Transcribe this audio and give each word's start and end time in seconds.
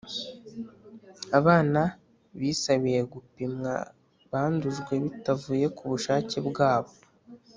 abana 1.39 1.81
bisabiye 2.39 2.99
gupimwa 3.13 3.73
bandujwe 4.31 4.93
bitavuye 5.03 5.65
ku 5.77 5.83
bushake 5.91 6.37
bwabo, 6.49 6.93